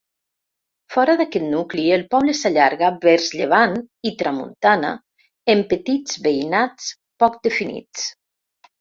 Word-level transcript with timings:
Fora 0.95 1.13
d'aquest 1.19 1.45
nucli 1.49 1.85
el 1.97 2.05
poble 2.15 2.35
s'allarga 2.39 2.89
vers 3.05 3.29
llevant 3.41 3.77
i 4.11 4.15
tramuntana 4.25 4.93
en 5.57 5.65
petits 5.77 6.21
veïnats 6.29 6.93
poc 7.25 7.43
definits. 7.51 8.13